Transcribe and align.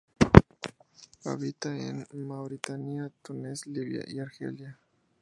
Habita 1.25 1.77
en 1.77 2.07
Mauritania, 2.11 3.11
Túnez, 3.21 3.67
Libia 3.67 4.03
y 4.07 4.17
Argelia. 4.19 4.79